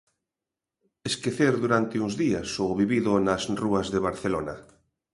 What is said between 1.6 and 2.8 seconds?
durante uns días o